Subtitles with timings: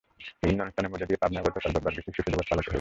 [0.41, 2.69] বিভিন্ন অনুষ্ঠানের মধ্য দিয়ে পাবনায় গতকাল রোববার বিশ্ব শিশু দিবস পালিত হয়েছে।